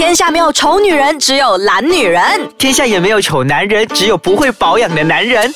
[0.00, 2.22] 天下没有丑女人，只有懒女人。
[2.56, 5.52] 天下也没有丑男人，只有不会保养的男人。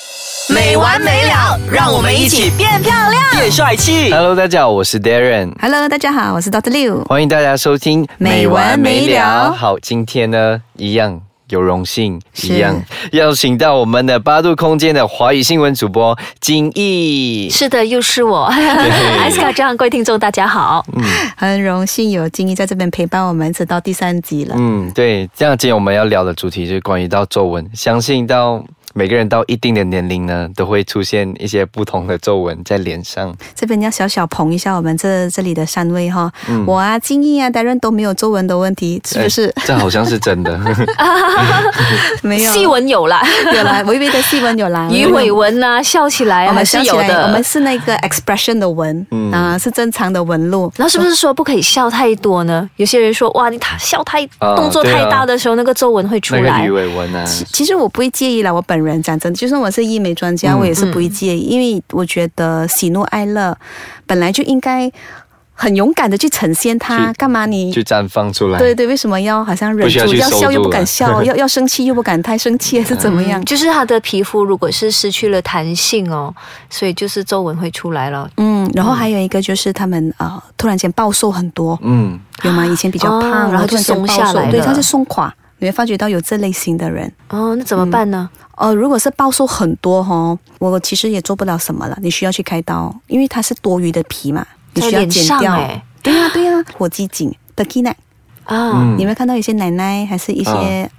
[0.51, 3.23] 没完没了，让我们一起变漂亮。
[3.33, 4.13] 变帅气。
[4.13, 6.71] Hello，大家好，我是 Darren，Hello，大家好，我是 Dr.
[6.71, 7.03] Liu。
[7.07, 12.83] 欢迎大家收听没完没了好，今天呢，一样有荣幸，一样
[13.13, 17.49] 邀请到我们的八度空间的华语新闻主播金毅。
[17.51, 20.85] 是的，又是我，艾斯卡这样，各位听众大家好。
[20.95, 21.03] 嗯
[21.37, 24.55] 很荣幸有金毅在这边陪伴我们，直到第三集了。
[24.59, 28.65] 嗯，对，这样今天我们要聊的主题就是关于到皱纹，相信到。
[28.97, 33.35] 每个人到一定的年龄呢，都会出现一些不同的皱纹在脸上。
[33.53, 39.53] 这边要小小捧一下我们这这里的三位哈，嗯我啊、金毅啊、达人都没有皱纹的问题，是不是？
[39.57, 40.57] 哎这好像是真的。
[42.23, 43.21] 没 有 细纹有啦，
[43.53, 47.25] 有啦，微微的细纹有啦， 鱼尾纹啊，笑起来我们是有的。
[47.25, 50.73] 我们是那个 expression 的纹、嗯啊，是正常的纹路。
[50.77, 52.69] 然后是不是说不可以笑太多呢？
[52.77, 56.71] 有些人说，哇，你他笑太啊动作太大的时候，那个皱纹会出来那个鱼。
[56.71, 63.57] 尾纹啊，其实我不会介意啦，我本人讲真的，就算我是医美专家，嗯我也是不会介意，因为我觉得喜怒哀乐
[64.07, 64.91] 本来就应该
[65.57, 67.73] 很勇敢的去呈现它，干嘛你？
[67.73, 68.59] 去绽放出来。
[68.59, 73.43] 对对，为什么要好像忍住，要要笑又不敢笑， 要要生气又不敢太生气，还是怎么样？
[73.45, 76.35] 就是他的皮肤如果是失去了弹性哦，
[76.69, 78.29] 所以就是皱纹会出来了。
[78.37, 82.67] 嗯，然后还有一个就是他们呃突然间暴瘦很多，嗯，有吗？
[82.67, 85.33] 以前比较哦胖，然后就然后突然间松暴瘦，对，下来对他是松垮。
[85.65, 88.29] 你会发觉到有这类型的人，哦，那怎么办呢？
[88.57, 95.57] 呃，如果是暴瘦很多哈，我其实也做不了什么了，你需要去开刀，因为它是多余的皮嘛，你需要剪掉。
[96.03, 97.97] 对呀、对呀、火鸡颈的 k 奶，
[98.45, 100.51] 啊，嗯你会看到一些奶奶还是一些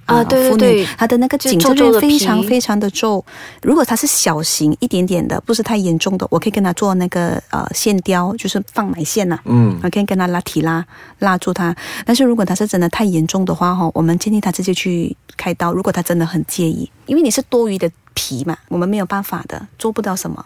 [0.04, 3.24] 啊呃妇女对对对她的那个就颈这边非常非常的皱。
[3.62, 10.84] 如果她是小型一点点的，不是太严重的，我可以跟她做那个呃线雕，就是放埋线呐、嗯我可以跟她拉提拉
[11.20, 11.74] 拉住她。
[12.04, 15.72] 但是如果她是真的太严重的话哈，我们建议她直接去开刀。
[15.72, 20.44] 如果她真的很介意，因为你是多余的皮嘛，我们没有办法的，做不到什么。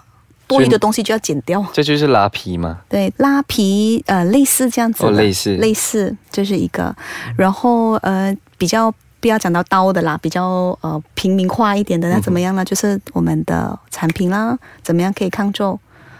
[0.50, 1.64] 多余的东西就要剪掉。
[1.72, 2.78] 这就是拉皮吗。
[2.88, 6.94] 对，拉皮呃类似这样子的，哦类似类似这是一个，
[7.36, 12.64] 然后呃比较不要讲到刀的啦，比较呃平民化一点的，那怎么样呢？
[12.64, 15.78] 就是我们的产品啦，怎么样可以抗皱，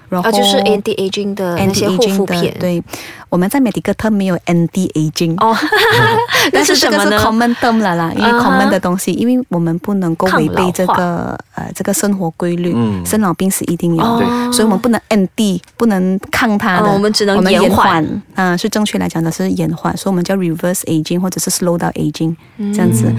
[0.08, 2.52] 然后啊，就是 anti aging 的那些护 anti-aging 肤片。
[2.54, 2.82] 的对，
[3.28, 5.56] 我们在 medical term 没有 anti aging 哦，
[6.52, 22.34] 那但是这个是是什么呢？common term 了啦，因为啊 common 的东西，因为我们不能够违背这个呃这个生活规律，嗯生老病死一定有，哦所以我们不能 anti，不能抗它的，哦我们只能延缓缓，啊、是正确来讲的是延缓，所以我们叫 reverse aging 或者是 slow down aging
[22.72, 23.12] 这样子。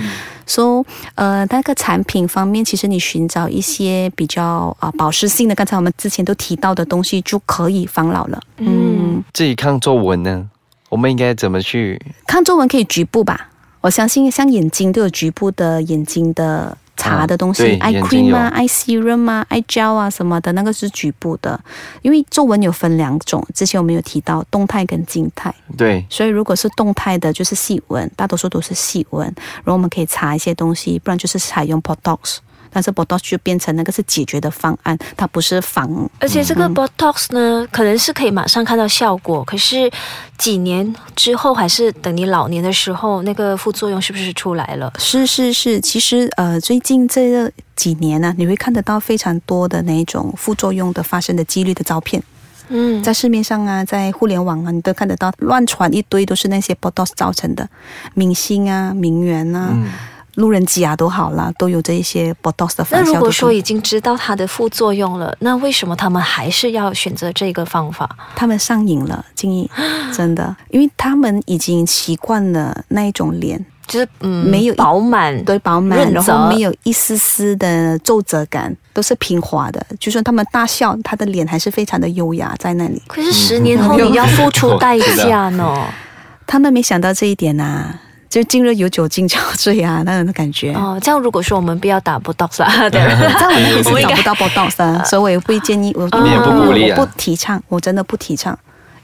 [0.45, 0.85] 所以，
[1.15, 8.39] 呃，那个产品方面，其实你寻找一些比较啊、保湿性的，刚才我们之前都提到的东西，就可以防老了。
[8.57, 10.49] 嗯，至于抗皱纹呢，
[10.89, 12.01] 我们应该怎么去？
[12.27, 13.49] 抗皱纹可以局部吧？
[13.81, 21.59] 我相信像眼睛都有局部的眼睛的擦的东西、啊 eye cream 有啊、eye serum 啊、eye gel 啊什么的，那个是局部的。
[22.03, 25.53] 因为皱纹有分两种，之前我们有提到动态跟静态。
[25.75, 32.37] 对，所以如果是动态的，就是细纹，大多数都是细纹，然后我们可以擦一些东西，不然就是采用 Botox。
[32.71, 36.09] 但是 Botox 就变成那个是解决的方案，它不是防。
[36.19, 39.91] 而且这个 Botox 呢，可能是可以马上看到效果，可是
[40.37, 44.91] 几年之后，还是等你老年的时候，那个副作用是不是出来了？
[44.97, 52.21] 是是是，其实呃，最近这几年呢、你会看得到非常多的那一种副作用的发生的几率的照片，
[52.69, 57.67] 嗯，在市面上啊，在互联网啊，你都看得到，乱传一堆都是那些 Botox 造成的，
[58.13, 59.91] 明星啊、名媛啊、嗯，
[60.35, 63.13] 路人甲都好啦，都有这一些 Botox 的那反效的。
[63.13, 68.09] 如果说已经知道它的副作用了，那为什么他们还是要选择这个方法？
[68.35, 69.69] 他们上瘾了，建议
[70.15, 79.85] 真的，因为他们已经习惯了那一种脸，就是嗯，没有饱满，对饱满，然后没有一丝丝的皱褶感，都是平滑的。
[79.99, 83.01] 就算他们大笑，他的脸还是非常的优雅在那里。
[83.07, 85.75] 可是十年后你要付出 代价呢。
[86.47, 87.97] 他们没想到这一点啊，
[88.31, 90.71] 就今日有酒今朝醉啊，那种的感觉。
[90.73, 98.57] 哦，这样如果说我们不要打 Botox 啊，对在我们也是找不到 Botox 啊，所以我也不会建议我，你也不鼓励啊我不提倡，我真的不提倡。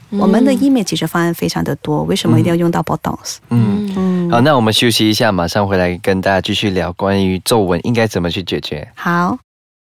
[0.08, 3.36] 我们的医美解决方案非常的多，为什么一定要用到 Botox？
[3.50, 3.92] 嗯。
[3.94, 8.88] 嗯，好，那我们休息一下，马上回来跟大家继续聊关于皱纹应该怎么去解决。
[8.94, 9.36] 好，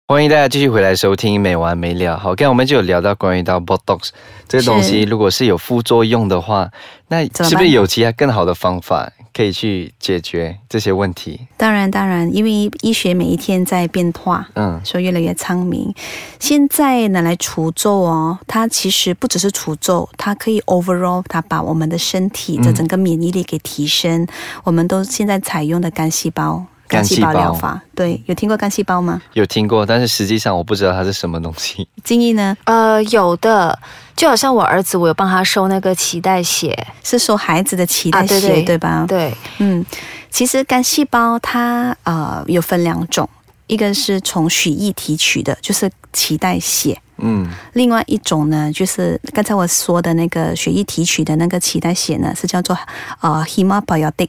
[0.07, 2.15] 欢迎大家继续回来收听没完没了。
[2.15, 4.09] 好，刚才我们就有聊到关于到 Botox
[4.47, 6.69] 这个东西，如果是有副作用的话，
[7.07, 11.47] 那是不是有其他更好的方法可以去解决这些问题？
[11.57, 15.91] 当然，当然，因为医学每一天在变化，嗯所以越来越昌明。
[16.39, 24.27] 现在拿来除皱哦，它其实不只是除皱，它可以 overall，它把我们的身体的整个免疫力给提升。
[24.65, 26.67] 我们都现在采用的干细胞。
[26.87, 29.21] 干细胞疗法，对，有听过干细胞吗？
[29.33, 31.87] 有听过，但是实际上我不知道它是什么东西。
[32.03, 33.77] 金毅呢，呃，有的，
[34.15, 39.05] 就好像我儿子，我有帮他收那个脐带血，是收孩子的脐带啊对血，对吧？
[39.07, 39.83] 对，嗯，
[40.29, 43.27] 其实干细胞它呃有分两种，
[43.67, 46.99] 一个是从血液提取的，就是脐带血。
[47.17, 52.77] 嗯另外一种呢，就是刚才我说的那个血液提取的那个脐带血呢，是叫做
[53.21, 54.27] 呃 hematopoietic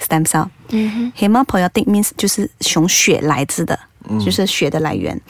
[0.00, 0.48] stem cell。
[0.70, 3.78] 嗯哼 hematopoietic means 就是从血来自的，
[4.08, 5.20] 嗯就是血的来源。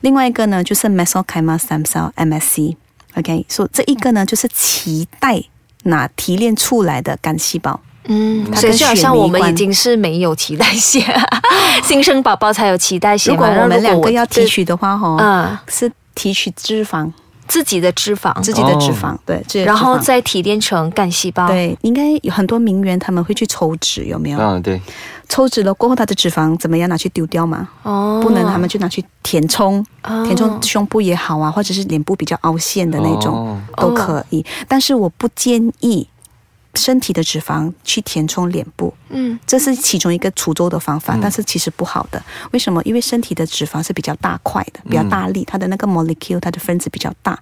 [0.00, 2.76] 另外一个呢，就是 mesenchymal stem cell MSC。
[3.16, 5.42] OK，所、以这一个呢，就是脐带
[5.84, 7.80] 那提炼出来的干细胞。
[8.04, 11.04] 嗯，所以就好像我们已经是没有脐带血，
[11.84, 13.36] 新生宝宝才有脐带血嘛。
[13.36, 17.10] 如果我们两个要提取的话，哈、嗯，是提取脂肪，
[17.50, 24.38] 自己的脂肪，自己的脂肪，对，自己然后再提炼成干细胞。，对，应该有很多名媛他们会去抽脂，有没有？
[24.38, 24.80] 嗯，对，
[25.28, 27.68] 抽脂了过后，他的脂肪怎么样拿去丢掉嘛？
[27.82, 34.46] 哦，不能，他们就拿去填充，哦填充胸部也好啊，或者是脸部比较凹陷的那种、哦都可以。
[34.68, 36.06] 但是我不建议
[36.74, 42.22] 身体的脂肪去填充脸部，嗯这是其中一个除皱的方法，嗯但是其实不好的。
[42.52, 42.80] 为什么？
[42.84, 47.38] 因为身体的脂肪是比较大块的，比较大嗯粒，它的那个 molecule 它的分子比较大，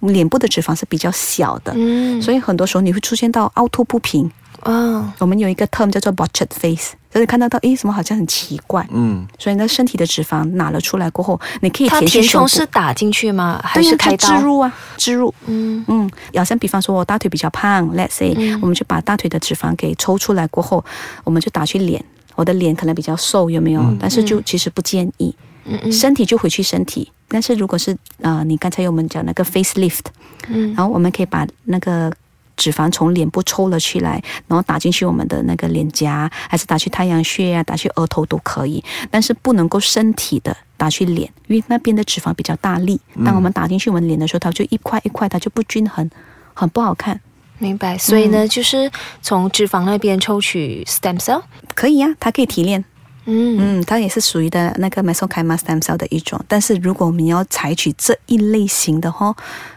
[0.00, 1.72] 我们脸部的脂肪是比较小的。
[1.76, 4.30] 嗯，所以很多时候你会出现到凹凸不平。
[4.62, 8.86] 哦，我们有一个 term 叫做 botched face，就是看到到，诶，什么好像很奇怪。
[8.90, 13.60] 嗯所以呢，身体的脂肪拿了出来过后，你可以填填充是打进去吗？
[13.62, 14.28] 还是开刀？
[14.28, 15.34] 植入啊，植入。
[15.46, 20.84] 嗯嗯，好像比方说我大腿比较胖，let's say，、嗯我们就把大腿的脂肪给抽出来过后，
[21.24, 22.02] 我们就打去脸。
[22.36, 23.80] 我的脸可能比较瘦，有没有？
[23.82, 25.34] 嗯但是就其实不建议，
[25.66, 27.10] 嗯嗯身体就回去身体。
[27.28, 30.04] 但是如果是呃，你刚才有我们讲那个 facelift，
[30.48, 32.12] 嗯然后我们可以把那个
[32.56, 43.00] 脂肪从脸部抽了起来，然后打进去我们的那个脸颊，还是打去太阳穴啊，打去额头都可以，但是不能够身体的打去脸，因为那边的脂肪比较大力。
[43.24, 46.08] 当我们打进去我们脸的时候，它就一块一块，它就不均衡，
[46.52, 47.20] 很不好看。
[47.58, 47.96] 明白。
[47.96, 48.90] 所以呢，就是
[49.22, 51.42] 从脂肪那边抽取 stem cell。
[51.74, 52.84] 可以呀、它可以提炼，
[53.26, 56.40] 嗯嗯，它也是属于的那个 mesenchymal stem cell 的一种。
[56.46, 59.34] 但是如果我们要采取这一类型的话，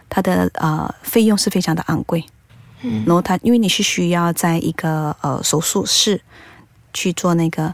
[0.10, 2.24] 它的呃费用是非常的昂贵。
[2.90, 6.22] 嗯然后他因为你是需要在一个呃手术室
[6.94, 7.74] 去做那个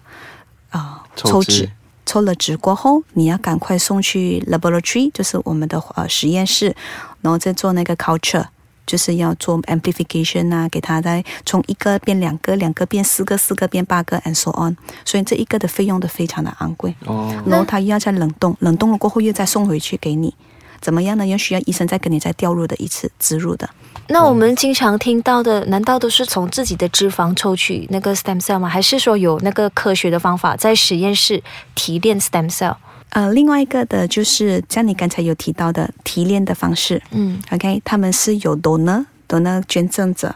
[0.71, 1.69] 呃抽脂
[2.05, 6.75] 抽了脂过后，你要赶快送去 laboratory，就是我们的呃实验室，
[7.21, 8.45] 然后再做那个 culture，
[8.85, 14.75] 就是要做 amplification 啊，给它再从一个变两个，两个变四个，四个变八个，and so on。
[15.05, 20.35] 所以这一个的费用都非常的昂贵，哦，然后它又要再冷冻，冷冻了过后又再送回去给你。
[20.83, 21.25] 怎么样呢？
[21.25, 23.69] 要需要医生再跟你再调入的一次植入的。
[24.09, 28.67] 那我们经常听到的，难道都是从自己的脂肪抽取那个 stem cell 吗？
[28.67, 31.41] 还是说有那个科学的方法在实验室
[31.73, 32.75] 提炼 stem cell？
[33.11, 40.35] 呃，另外一个的就是像你刚才有提到的提炼的方式嗯，OK，他们是有 donor donor 捐赠者，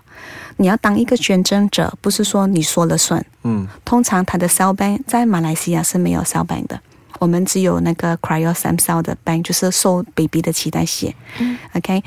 [0.55, 3.25] 你要当一个捐赠者，不是说你说了算。
[3.43, 6.79] 嗯通常他的 cell bank 在马来西亚是没有 cell bank 的，
[7.19, 11.15] 我们只有那个 cryo stem cell 的 bank，就是收 baby 的脐带血。
[11.39, 12.03] 嗯 OK，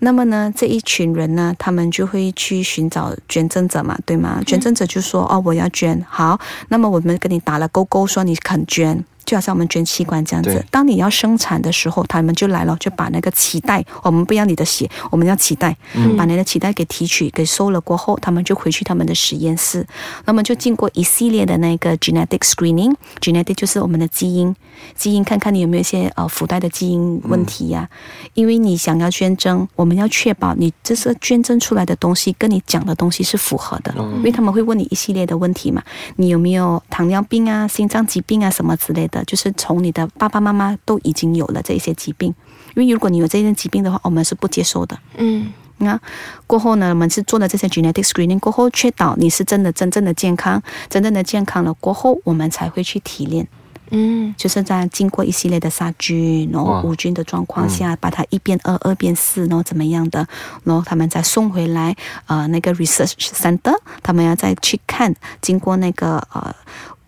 [0.00, 4.42] 那么呢，这一群人呢，他们就会去寻找捐赠者嘛，对吗？
[4.44, 9.04] 捐赠者就说：“哦，我要捐。”好，那么我们跟你打了勾勾，说你肯捐。
[9.24, 16.16] 就好像我们捐器官这样子，当你要生产的时候，他们就来了，就把那个脐带，我们不要你的血，我们要脐带，嗯。
[16.16, 19.84] 把你的脐带给提取、给收了过后，他们就回去他们的实验室，
[20.24, 24.54] 那么就经过一系列的那个 genetic screening，genetic 就是我们的基因，
[24.94, 27.88] 基因看看你有没有一些呃附带的基因问题呀、
[28.34, 35.82] 因为你想要捐赠，我们要确保你这是捐赠出来的东西跟你讲的东西是符合的，因为他们会问你一系列的问题嘛，
[36.16, 42.32] 你有没有糖尿病啊、心脏疾病啊什么之类的，就是从你的爸爸妈妈都已经有了这一些疾病，
[42.74, 44.98] 因为如果你有这些疾病的话，我们是不接受的。
[45.16, 45.98] 嗯那
[46.46, 53.48] 过后呢，我们是做了这些 genetic screening 过后，确保你是真的真正的健康，真正的健康了过后，我们才会去提炼。
[53.94, 60.26] 嗯就是在经过一系列的杀菌，然后无菌的状况下，把它一变二，二变四，然后怎么样的，
[60.64, 61.94] 然后他们再送回来，
[62.26, 66.54] 呃，那个 research center，他们要再去看，经过那个呃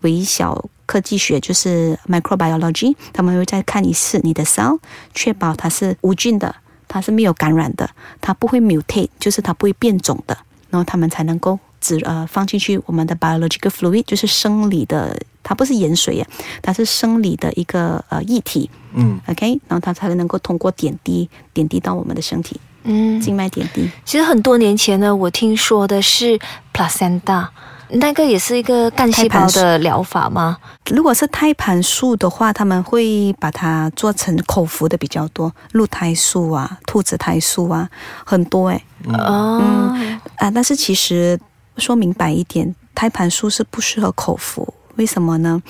[0.01, 4.79] 微小科技学，就是 microbiology，他们会再看一次你的 cell，
[5.13, 6.55] 确保它是无菌的，
[6.87, 7.89] 它是没有感染的，
[8.21, 10.37] 它不会 mutate，就是它不会变种的，
[10.69, 16.27] 然后他们才能够只呃放进去我们的 biological fluid，就是生理的，它不是盐水呀，
[16.61, 23.89] 它是生理的一个呃液体嗯，，OK，然后它才能够通过点滴点滴到我们的身体，嗯，静脉点滴。
[24.05, 26.39] 其实很多年前呢，我听说的是
[26.73, 27.47] placenta，
[27.89, 30.57] 那个也是一个干细胞的疗法吗？
[30.91, 37.89] 如果是胎盘素的话，他们会把它做成口服的比较多，鹿胎素啊、兔子胎素啊，
[38.25, 38.83] 很多诶。
[39.07, 39.95] 哦，
[40.37, 41.39] 啊，但是其实
[41.77, 45.61] 说明白一点，胎盘素是不适合口服，为什么呢？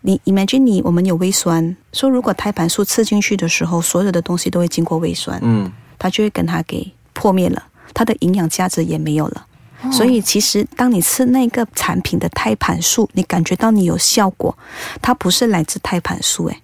[0.00, 7.62] 你 imagine 你我们有胃酸，说如果胎盘素吃进去的时候，所有的东西都会经过胃酸，嗯，它就会跟它给破灭了，
[7.94, 9.46] 它的营养价值也没有了。
[9.92, 14.56] 所以其实当你吃那个产品的胎盘素，你感觉到你有效果，
[15.00, 16.56] 它不是来自胎盘素，诶，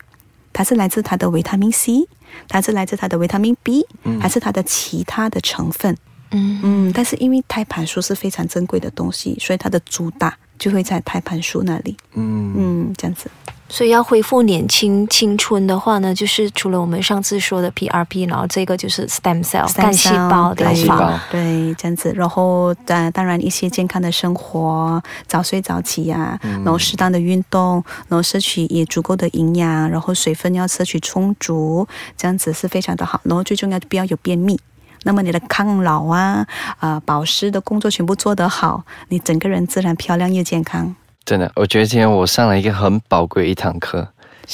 [0.53, 2.09] 它是来自它的维他命 C，
[2.49, 3.87] 它是来自它的维他命 B，、
[4.21, 5.97] 还是它的其他的成分。
[6.33, 11.97] 嗯嗯，但是因为胎盘素是非常珍贵的东西，所以它的主打就会在胎盘素那里。
[12.15, 13.31] 嗯嗯，这样子。
[13.71, 21.23] 所以要恢复年轻青春的话呢，就是除了我们上次说的 PRP，然后这个就是 stem cell 干细胞疗干细胞法。
[21.31, 22.13] 对，这样子。
[22.17, 31.87] 然后当当然一些健康的生活，早睡早起呀、然后适当的运动，然后摄取也足够的营养，然后水分要摄取充足，
[32.17, 33.21] 这样子是非常的好。
[33.23, 34.59] 然后最重要不要有便秘。
[35.05, 36.47] 那么你的抗老啊、
[36.79, 40.95] 啊、保湿的工作全部做得好，你整个人自然漂亮又健康。
[41.25, 44.09] 真的，我觉得今天我上了一个很宝贵一堂课，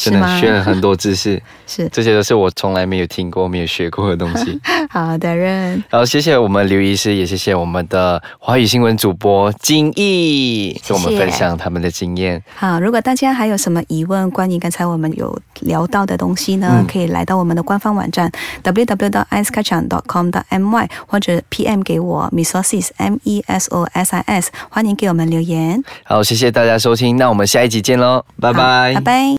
[0.05, 1.89] 真的学了很多知识， 是。
[1.91, 4.61] 这些都是我从来没有听过、没有学过的东西。
[4.91, 12.43] 好的人，然后谢谢我们刘医师，也谢谢我们的华语新闻主播金毅，跟我们分享他们的经验。
[12.55, 16.87] 好，如果大家还有什么疑问，关于刚才我们有聊到的东西呢，嗯。
[16.87, 18.31] 可以来到我们的官方网站
[18.63, 20.23] w w w i c e k a c h a n g c o
[20.23, 29.27] m m y 或者 PM 给我 mesosis m e s o s i s，欢迎给我们留言，好，谢谢大家收听，那我们下一集见喽，拜拜，拜拜。